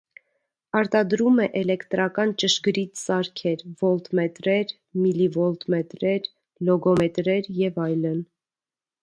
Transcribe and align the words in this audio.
Արտադրում 0.77 1.35
է 1.43 1.43
էլեկտրական 1.59 2.33
ճշգրիտ 2.43 2.97
սարքեր՝ 3.01 3.61
վոլտմետրեր, 3.83 4.75
միլիվոլտմետրեր, 5.05 6.31
լոգոմետրեր 6.71 7.53
և 7.63 7.81
այլն։ 7.87 8.19